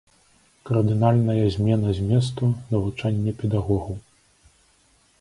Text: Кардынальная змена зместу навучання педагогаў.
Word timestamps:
Кардынальная 0.69 1.51
змена 1.57 1.89
зместу 1.99 2.43
навучання 2.75 3.31
педагогаў. 3.45 4.05